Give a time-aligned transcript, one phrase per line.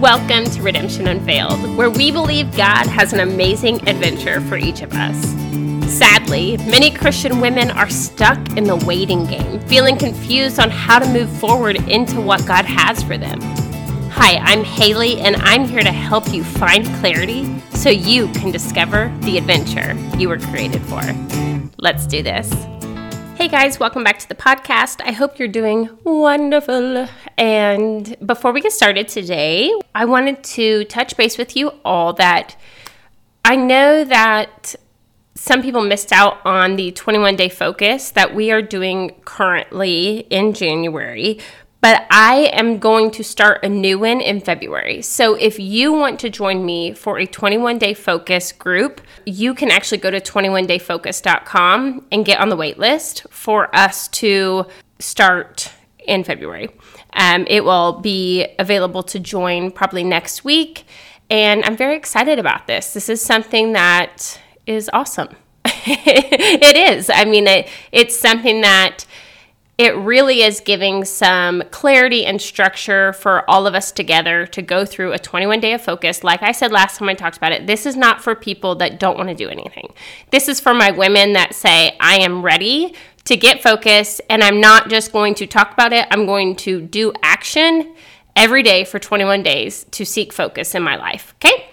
[0.00, 4.94] Welcome to Redemption Unveiled, where we believe God has an amazing adventure for each of
[4.94, 5.14] us.
[5.92, 11.06] Sadly, many Christian women are stuck in the waiting game, feeling confused on how to
[11.06, 13.42] move forward into what God has for them.
[14.12, 19.14] Hi, I'm Haley, and I'm here to help you find clarity so you can discover
[19.20, 21.02] the adventure you were created for.
[21.76, 22.50] Let's do this.
[23.40, 25.00] Hey guys, welcome back to the podcast.
[25.02, 27.08] I hope you're doing wonderful.
[27.38, 32.54] And before we get started today, I wanted to touch base with you all that
[33.42, 34.74] I know that
[35.36, 40.52] some people missed out on the 21 day focus that we are doing currently in
[40.52, 41.38] January,
[41.80, 45.02] but I am going to start a new one in February.
[45.02, 49.70] So if you want to join me for a 21 day focus group, you can
[49.70, 54.66] actually go to 21dayfocus.com and get on the wait list for us to
[54.98, 55.70] start
[56.06, 56.68] in February.
[57.14, 60.84] Um, it will be available to join probably next week.
[61.30, 62.92] And I'm very excited about this.
[62.92, 65.34] This is something that is awesome.
[65.64, 67.08] it is.
[67.08, 69.06] I mean, it, it's something that
[69.80, 74.84] it really is giving some clarity and structure for all of us together to go
[74.84, 76.22] through a 21 day of focus.
[76.22, 79.00] Like I said last time I talked about it, this is not for people that
[79.00, 79.90] don't want to do anything.
[80.32, 84.60] This is for my women that say, I am ready to get focused and I'm
[84.60, 87.94] not just going to talk about it, I'm going to do action
[88.36, 91.32] every day for 21 days to seek focus in my life.
[91.36, 91.70] Okay?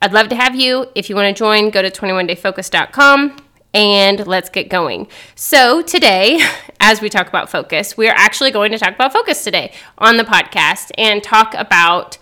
[0.00, 0.86] I'd love to have you.
[0.94, 3.43] If you want to join, go to 21dayfocus.com
[3.74, 5.08] and let's get going.
[5.34, 6.40] So, today,
[6.80, 10.24] as we talk about focus, we're actually going to talk about focus today on the
[10.24, 12.16] podcast and talk about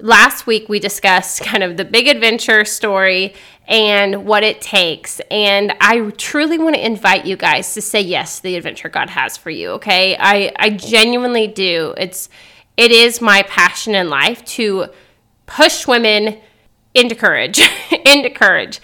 [0.00, 3.34] last week we discussed kind of the big adventure story
[3.66, 5.20] and what it takes.
[5.30, 9.10] And I truly want to invite you guys to say yes to the adventure God
[9.10, 10.16] has for you, okay?
[10.18, 11.94] I I genuinely do.
[11.96, 12.28] It's
[12.76, 14.86] it is my passion in life to
[15.46, 16.38] push women
[16.94, 17.60] into courage,
[18.06, 18.80] into courage.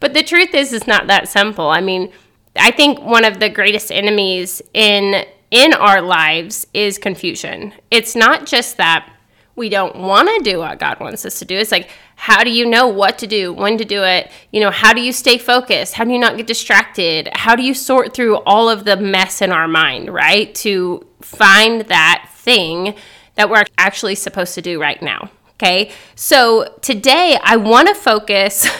[0.00, 1.68] But the truth is, it's not that simple.
[1.68, 2.12] I mean,
[2.56, 7.72] I think one of the greatest enemies in in our lives is confusion.
[7.90, 9.10] It's not just that
[9.56, 11.56] we don't want to do what God wants us to do.
[11.56, 14.30] It's like, how do you know what to do, when to do it?
[14.52, 15.94] You know, how do you stay focused?
[15.94, 17.28] How do you not get distracted?
[17.32, 20.54] How do you sort through all of the mess in our mind, right?
[20.56, 22.94] To find that thing
[23.34, 25.30] that we're actually supposed to do right now.
[25.60, 25.90] Okay.
[26.14, 28.68] So today I want to focus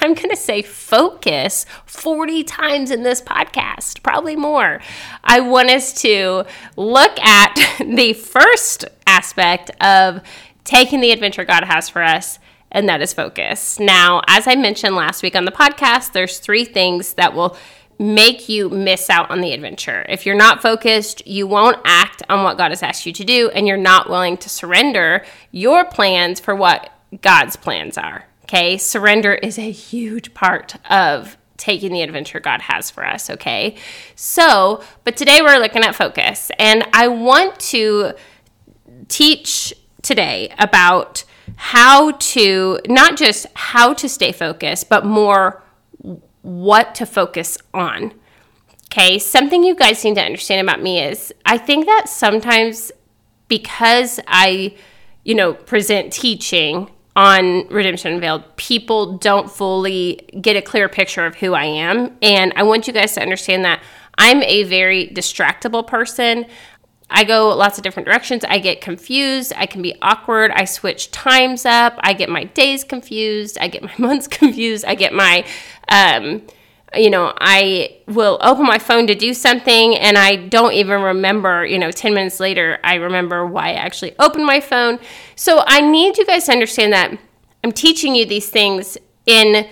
[0.00, 4.80] I'm going to say focus 40 times in this podcast, probably more.
[5.24, 6.44] I want us to
[6.76, 10.20] look at the first aspect of
[10.64, 12.38] taking the adventure God has for us,
[12.70, 13.78] and that is focus.
[13.78, 17.56] Now, as I mentioned last week on the podcast, there's three things that will
[17.98, 20.04] make you miss out on the adventure.
[20.08, 23.50] If you're not focused, you won't act on what God has asked you to do,
[23.50, 26.90] and you're not willing to surrender your plans for what
[27.22, 28.24] God's plans are.
[28.44, 33.76] Okay, surrender is a huge part of taking the adventure God has for us, okay?
[34.14, 38.12] So, but today we're looking at focus, and I want to
[39.08, 41.24] teach today about
[41.56, 45.62] how to not just how to stay focused, but more
[46.46, 48.14] what to focus on.
[48.86, 52.92] Okay, something you guys need to understand about me is I think that sometimes
[53.48, 54.76] because I,
[55.24, 61.34] you know, present teaching on Redemption Unveiled, people don't fully get a clear picture of
[61.34, 62.16] who I am.
[62.22, 63.82] And I want you guys to understand that
[64.18, 66.46] I'm a very distractible person.
[67.08, 68.44] I go lots of different directions.
[68.44, 69.52] I get confused.
[69.56, 70.50] I can be awkward.
[70.50, 71.94] I switch times up.
[72.00, 73.58] I get my days confused.
[73.60, 74.84] I get my months confused.
[74.84, 75.44] I get my,
[75.88, 76.42] um,
[76.94, 81.64] you know, I will open my phone to do something and I don't even remember,
[81.64, 84.98] you know, 10 minutes later, I remember why I actually opened my phone.
[85.36, 87.16] So I need you guys to understand that
[87.62, 89.68] I'm teaching you these things in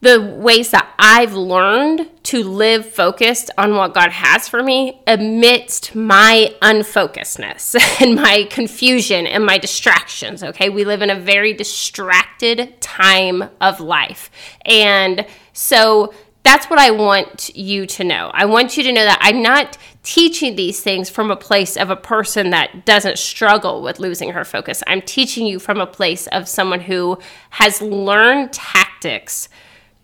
[0.00, 5.94] the ways that I've learned to live focused on what God has for me amidst
[5.94, 10.42] my unfocusedness and my confusion and my distractions.
[10.42, 14.30] Okay, we live in a very distracted time of life.
[14.64, 16.12] And so
[16.42, 18.30] that's what I want you to know.
[18.32, 21.90] I want you to know that I'm not teaching these things from a place of
[21.90, 24.82] a person that doesn't struggle with losing her focus.
[24.86, 27.18] I'm teaching you from a place of someone who
[27.50, 29.48] has learned tactics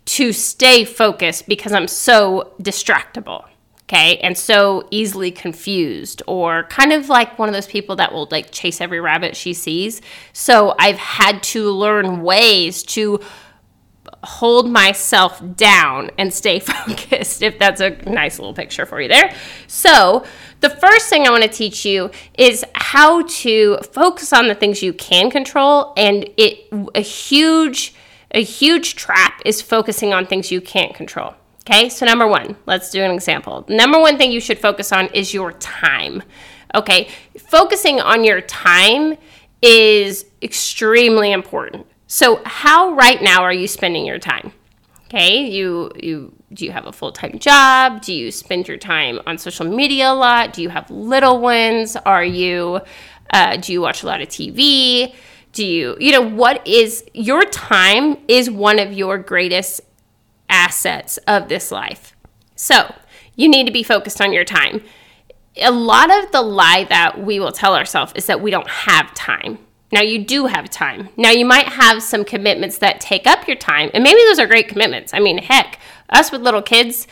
[0.05, 3.45] to stay focused because I'm so distractible.
[3.83, 8.27] Okay, and so easily confused, or kind of like one of those people that will
[8.31, 10.01] like chase every rabbit she sees.
[10.31, 13.19] So I've had to learn ways to
[14.23, 19.35] hold myself down and stay focused, if that's a nice little picture for you there.
[19.67, 20.25] So,
[20.61, 24.81] the first thing I want to teach you is how to focus on the things
[24.81, 27.93] you can control and it a huge
[28.33, 31.35] a huge trap is focusing on things you can't control.
[31.61, 31.89] Okay?
[31.89, 33.65] So number 1, let's do an example.
[33.69, 36.23] Number 1 thing you should focus on is your time.
[36.75, 37.09] Okay?
[37.37, 39.17] Focusing on your time
[39.61, 41.87] is extremely important.
[42.07, 44.51] So, how right now are you spending your time?
[45.05, 48.01] Okay, you you do you have a full-time job?
[48.01, 50.53] Do you spend your time on social media a lot?
[50.53, 51.95] Do you have little ones?
[51.95, 52.81] Are you
[53.31, 55.15] uh, do you watch a lot of TV?
[55.53, 59.81] Do you you know what is your time is one of your greatest
[60.53, 62.15] assets of this life.
[62.55, 62.93] So,
[63.35, 64.83] you need to be focused on your time.
[65.57, 69.13] A lot of the lie that we will tell ourselves is that we don't have
[69.13, 69.57] time.
[69.91, 71.09] Now you do have time.
[71.17, 74.47] Now you might have some commitments that take up your time, and maybe those are
[74.47, 75.13] great commitments.
[75.13, 75.79] I mean, heck,
[76.09, 77.07] us with little kids,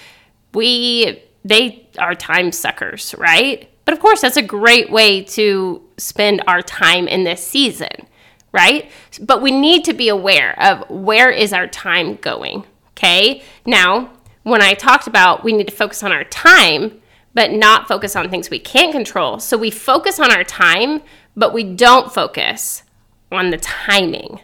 [0.54, 3.70] we they are time suckers, right?
[3.86, 8.08] But of course, that's a great way to spend our time in this season,
[8.52, 8.90] right?
[9.22, 13.44] But we need to be aware of where is our time going, okay?
[13.66, 14.12] Now,
[14.44, 17.02] when I talked about we need to focus on our time,
[17.34, 19.40] but not focus on things we can't control.
[19.40, 21.02] So we focus on our time,
[21.36, 22.84] but we don't focus
[23.32, 24.40] on the timing.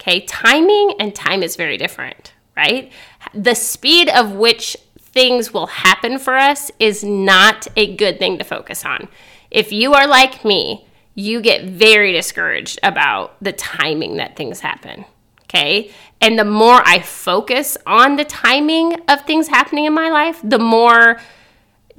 [0.00, 2.90] Okay, timing and time is very different, right?
[3.34, 8.44] The speed of which things will happen for us is not a good thing to
[8.44, 9.08] focus on.
[9.50, 10.86] If you are like me,
[11.20, 15.04] you get very discouraged about the timing that things happen.
[15.44, 15.90] Okay.
[16.20, 20.58] And the more I focus on the timing of things happening in my life, the
[20.58, 21.20] more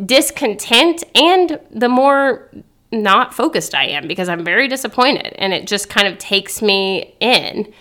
[0.03, 2.49] discontent and the more
[2.91, 7.15] not focused I am because I'm very disappointed and it just kind of takes me
[7.19, 7.71] in.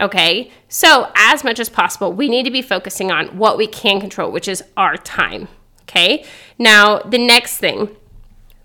[0.00, 4.00] Okay, so as much as possible, we need to be focusing on what we can
[4.00, 5.48] control, which is our time.
[5.82, 6.24] Okay,
[6.58, 7.94] now the next thing,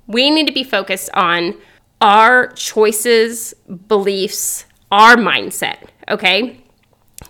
[0.08, 1.56] we need to be focused on
[2.06, 3.56] our choices,
[3.88, 5.78] beliefs, our mindset.
[6.08, 6.62] Okay,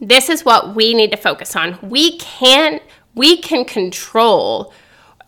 [0.02, 1.80] this is what we need to focus on.
[1.82, 2.82] We can
[3.16, 4.74] we can control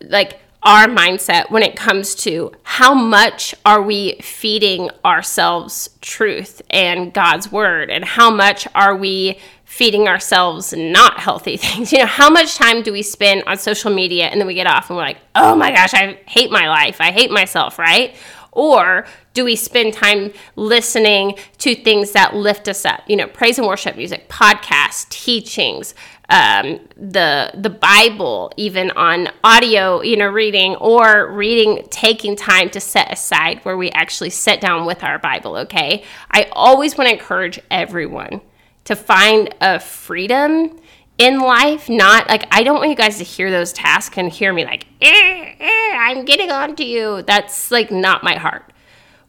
[0.02, 7.14] like our mindset when it comes to how much are we feeding ourselves truth and
[7.14, 11.92] God's word and how much are we feeding ourselves not healthy things.
[11.92, 14.66] You know, how much time do we spend on social media and then we get
[14.66, 17.00] off and we're like, "Oh my gosh, I hate my life.
[17.00, 18.14] I hate myself," right?
[18.52, 23.02] Or do we spend time listening to things that lift us up?
[23.06, 25.94] You know, praise and worship music, podcasts, teachings,
[26.30, 32.80] um, the the Bible, even on audio, you know, reading or reading, taking time to
[32.80, 35.56] set aside where we actually sit down with our Bible.
[35.56, 38.42] Okay, I always want to encourage everyone
[38.84, 40.78] to find a freedom
[41.18, 41.88] in life.
[41.88, 44.86] Not like I don't want you guys to hear those tasks and hear me like,
[45.02, 47.22] eh, eh, I'm getting on to you.
[47.22, 48.72] That's like not my heart.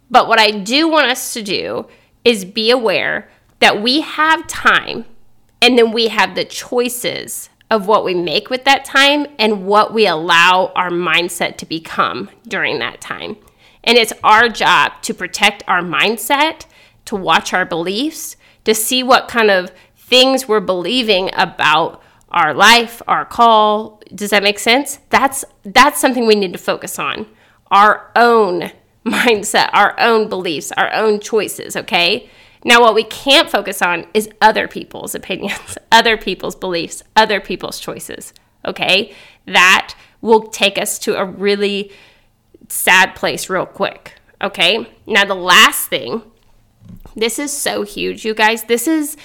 [0.09, 1.87] But what I do want us to do
[2.23, 5.05] is be aware that we have time
[5.61, 9.93] and then we have the choices of what we make with that time and what
[9.93, 13.37] we allow our mindset to become during that time.
[13.83, 16.65] And it's our job to protect our mindset,
[17.05, 19.71] to watch our beliefs, to see what kind of
[20.09, 24.01] things we're believing about our life, our call.
[24.13, 24.99] Does that make sense?
[25.09, 27.27] That's that's something we need to focus on.
[27.71, 28.71] Our own
[29.05, 32.29] mindset, our own beliefs, our own choices, okay?
[32.63, 37.79] Now, what we can't focus on is other people's opinions, other people's beliefs, other people's
[37.79, 38.33] choices.
[38.65, 39.13] Okay?
[39.45, 41.91] That will take us to a really
[42.67, 44.15] sad place real quick.
[44.41, 44.91] Okay?
[45.07, 46.23] Now, the last thing,
[47.15, 48.63] this is so huge, you guys.
[48.63, 49.15] This is.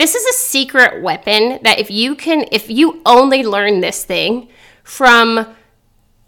[0.00, 4.48] This is a secret weapon that if you can, if you only learn this thing
[4.82, 5.54] from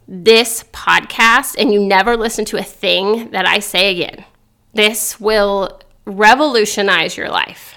[0.07, 4.27] this podcast and you never listen to a thing that I say again,
[4.75, 7.77] this will revolutionize your life.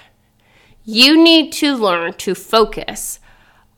[0.84, 3.18] You need to learn to focus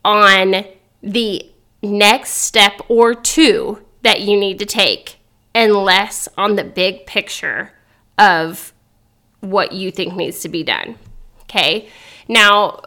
[0.05, 0.65] on
[1.01, 1.49] the
[1.85, 5.19] next step or two that you need to take
[5.55, 7.75] and less on the big picture
[8.19, 8.73] of
[9.39, 10.97] what you think needs to be done.
[11.43, 11.89] Okay.
[12.29, 12.83] Now,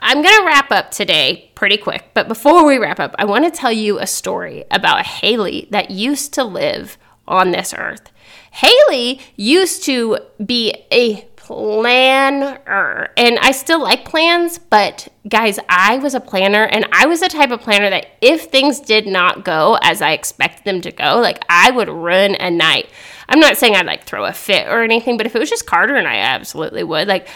[0.00, 3.44] I'm going to wrap up today pretty quick, but before we wrap up, I want
[3.44, 6.96] to tell you a story about Haley that used to live
[7.28, 8.10] on this earth.
[8.50, 16.14] Haley used to be a planner and I still like plans, but guys, I was
[16.14, 19.76] a planner and I was the type of planner that if things did not go
[19.82, 22.88] as I expected them to go, like I would run a night.
[23.28, 25.66] I'm not saying I'd like throw a fit or anything, but if it was just
[25.66, 27.06] Carter and I absolutely would.
[27.06, 27.28] Like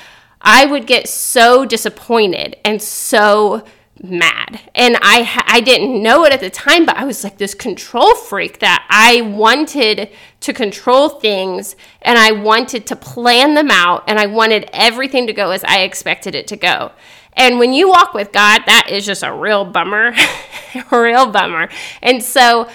[0.44, 3.64] I would get so disappointed and so
[4.02, 4.60] mad.
[4.74, 8.14] And I I didn't know it at the time, but I was like this control
[8.14, 10.10] freak that I wanted
[10.40, 15.32] to control things and I wanted to plan them out and I wanted everything to
[15.32, 16.92] go as I expected it to go.
[17.32, 20.14] And when you walk with God, that is just a real bummer,
[20.74, 21.68] a real bummer.
[22.02, 22.68] And so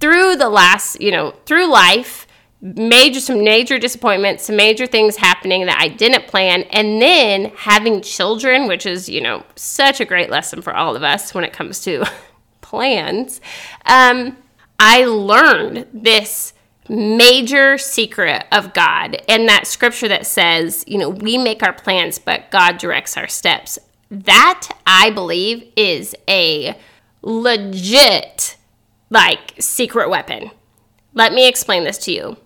[0.00, 2.23] through the last, you know, through life,
[2.64, 8.00] major some major disappointments, some major things happening that I didn't plan, and then having
[8.00, 11.52] children, which is you know such a great lesson for all of us when it
[11.52, 12.04] comes to
[12.62, 13.40] plans.
[13.84, 14.38] Um,
[14.80, 16.54] I learned this
[16.88, 22.18] major secret of God and that scripture that says, you know, we make our plans,
[22.18, 23.78] but God directs our steps.
[24.10, 26.76] That I believe is a
[27.22, 28.56] legit
[29.08, 30.50] like secret weapon.
[31.14, 32.36] Let me explain this to you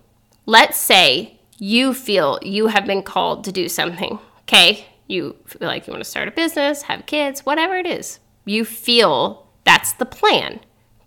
[0.49, 4.85] let's say you feel you have been called to do something, okay?
[5.07, 8.19] You feel like you want to start a business, have kids, whatever it is.
[8.45, 10.59] You feel that's the plan,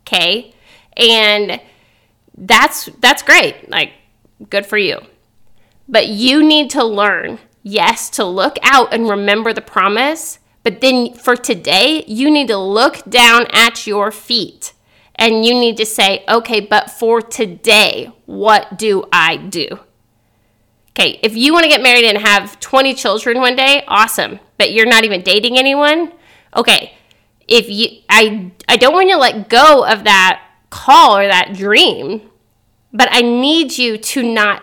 [0.03, 0.55] okay?
[0.97, 1.61] And
[2.39, 3.69] that's that's great.
[3.69, 3.93] Like
[4.49, 5.01] good for you.
[5.89, 11.15] But you need to learn, yes, to look out and remember the promise, but then
[11.15, 14.73] for today, you need to look down at your feet
[15.17, 19.69] and you need to say, okay, but for today, what do I do?
[20.91, 24.41] Okay, if you want to get married and have 20 children one day, awesome.
[24.59, 26.13] But you're not even dating anyone,
[26.57, 26.95] okay.
[27.49, 31.55] If you I I don't want you to let go of that call or that
[31.55, 32.23] dream,
[32.93, 34.63] but I need you to not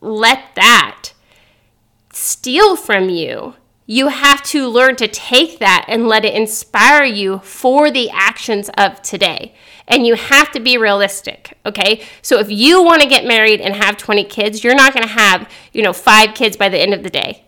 [0.00, 1.12] let that
[2.12, 3.54] steal from you
[3.90, 8.70] you have to learn to take that and let it inspire you for the actions
[8.78, 9.52] of today.
[9.90, 12.04] And you have to be realistic, okay?
[12.22, 15.12] So if you want to get married and have 20 kids, you're not going to
[15.12, 17.44] have, you know, 5 kids by the end of the day.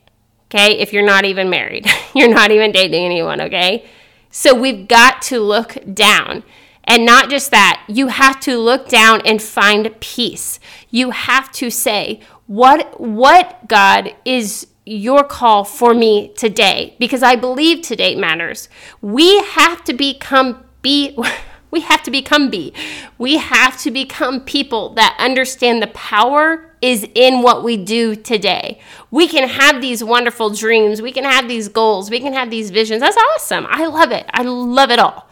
[0.51, 0.79] Okay?
[0.79, 1.87] If you're not even married.
[2.15, 3.87] you're not even dating anyone, okay?
[4.31, 6.43] So we've got to look down.
[6.85, 10.59] And not just that, you have to look down and find peace.
[10.91, 17.37] You have to say, what what God is your call for me today because I
[17.37, 18.69] believe today matters.
[19.01, 21.17] We have to become be
[21.73, 22.73] we have to become be.
[23.19, 28.79] We have to become people that understand the power is in what we do today.
[29.11, 32.71] We can have these wonderful dreams, we can have these goals, we can have these
[32.71, 33.01] visions.
[33.01, 33.67] That's awesome.
[33.69, 34.27] I love it.
[34.31, 35.29] I love it all.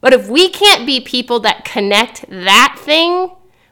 [0.00, 3.30] But if we can't be people that connect that thing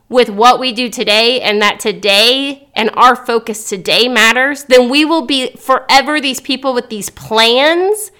[0.08, 5.04] with what we do today and that today and our focus today matters, then we
[5.04, 8.12] will be forever these people with these plans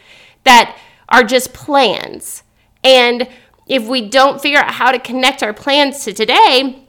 [0.45, 0.76] that
[1.09, 2.43] are just plans.
[2.85, 3.29] And
[3.73, 6.85] if we don't figure out how to connect our plans to today,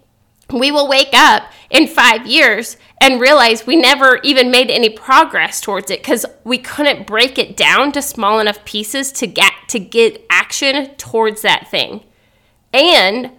[0.51, 5.61] we will wake up in five years and realize we never even made any progress
[5.61, 9.79] towards it because we couldn't break it down to small enough pieces to get to
[9.79, 12.03] get action towards that thing.
[12.73, 13.31] And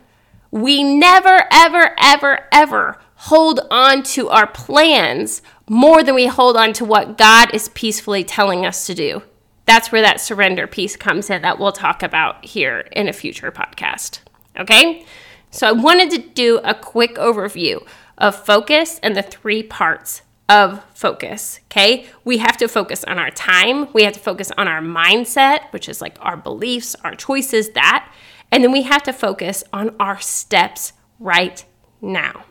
[0.51, 6.73] we never, ever, ever, ever hold on to our plans more than we hold on
[6.73, 9.23] to what God is peacefully telling us to do.
[9.67, 13.51] That's where that surrender piece comes in that we'll talk about here in a future
[13.51, 14.21] podcast.
[14.59, 15.05] Okay?
[15.51, 17.87] So I wanted to do a quick overview
[18.19, 21.61] of focus and the three parts of focus.
[21.67, 22.07] Okay.
[22.25, 23.93] We have to focus on our time.
[23.93, 28.13] We have to focus on our mindset, which is like our beliefs, our choices, that.
[28.51, 31.65] And then we have to focus on our steps right
[32.01, 32.45] now.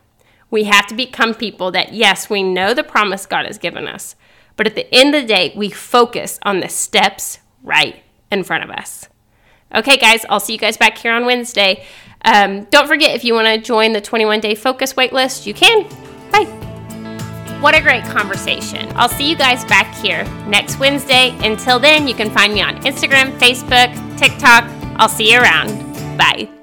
[0.50, 4.16] We have to become people that, yes, we know the promise God has given us,
[4.56, 8.64] but at the end of the day, we focus on the steps right in front
[8.64, 9.08] of us.
[9.74, 11.86] Okay, guys, I'll see you guys back here on Wednesday.
[12.26, 15.84] Um, don't forget if you want to join the 21 day focus waitlist, you can.
[16.32, 16.46] Bye.
[17.60, 18.92] What a great conversation.
[18.96, 21.36] I'll see you guys back here next Wednesday.
[21.48, 24.66] Until then, you can find me on Instagram, Facebook, TikTok.
[24.98, 25.70] I'll see you around.
[26.18, 26.63] Bye.